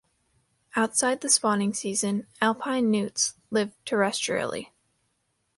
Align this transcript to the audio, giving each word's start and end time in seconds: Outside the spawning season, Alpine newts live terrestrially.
Outside 0.75 1.21
the 1.21 1.29
spawning 1.29 1.75
season, 1.75 2.25
Alpine 2.41 2.89
newts 2.89 3.35
live 3.51 3.69
terrestrially. 3.85 4.71